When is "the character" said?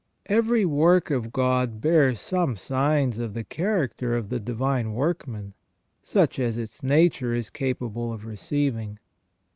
3.35-4.15